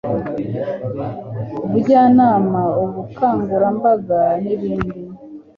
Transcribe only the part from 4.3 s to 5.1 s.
n ibindi